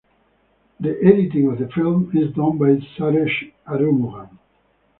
The 0.79 0.97
editing 1.05 1.47
of 1.51 1.59
the 1.59 1.67
film 1.69 2.09
is 2.17 2.33
done 2.33 2.57
by 2.57 2.69
Suresh 2.97 3.53
Arumugam. 3.67 4.39